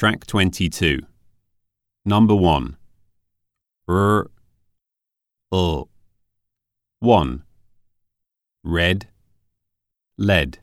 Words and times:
Track 0.00 0.24
22. 0.24 1.00
Number 2.06 2.34
1. 2.34 2.78
R. 3.86 4.30
Uh. 5.52 5.82
1. 7.00 7.42
Red. 8.64 9.08
Lead. 10.16 10.60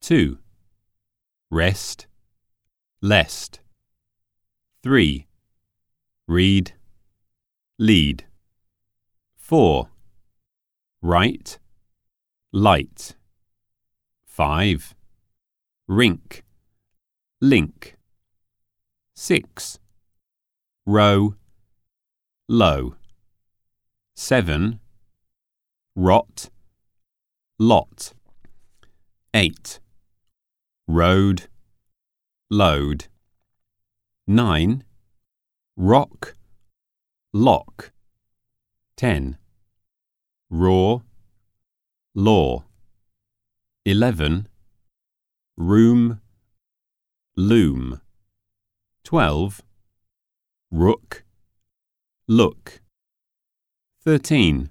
2. 0.00 0.36
Rest. 1.48 2.08
Lest. 3.00 3.60
3. 4.82 5.28
Read. 6.26 6.72
Lead. 7.78 8.24
4. 9.36 9.90
Right. 11.02 11.56
Light. 12.50 13.14
5. 14.26 14.96
Rink. 15.86 16.42
Link. 17.40 17.97
6. 19.20 19.80
Row. 20.86 21.34
Low. 22.48 22.94
7. 24.14 24.78
Rot. 25.96 26.50
Lot. 27.58 28.12
8. 29.34 29.80
Road. 30.86 31.48
Load. 32.48 33.08
9. 34.28 34.84
Rock. 35.76 36.36
Lock. 37.32 37.90
10. 38.96 39.36
Raw. 40.48 41.00
Law. 42.14 42.64
11. 43.84 44.46
Room. 45.56 46.20
Loom. 47.36 48.00
12. 49.04 49.62
Rook. 50.70 51.24
Look. 52.26 52.80
13. 54.04 54.70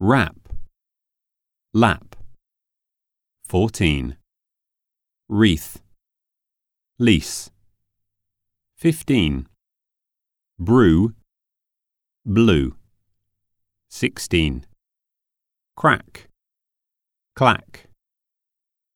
Wrap. 0.00 0.36
Lap. 1.72 2.16
14. 3.46 4.16
Wreath. 5.28 5.80
Lease. 6.98 7.50
15. 8.76 9.46
Brew. 10.58 11.14
Blue. 12.26 12.74
16. 13.90 14.66
Crack. 15.76 16.28
Clack. 17.34 17.88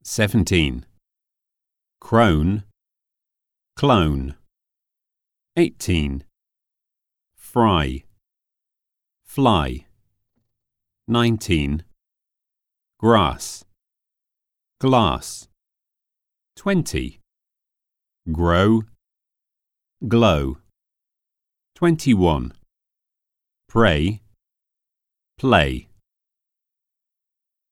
17. 0.03 0.87
Crone. 2.01 2.65
Clone. 3.79 4.35
18. 5.57 6.25
Fry. 7.37 8.03
Fly. 9.25 9.87
19. 11.07 11.85
Grass. 12.99 13.65
Glass. 14.81 15.47
20. 16.57 17.21
Grow. 18.33 18.83
Glow. 20.09 20.59
21. 21.77 22.55
Pray. 23.69 24.23
Play. 25.39 25.89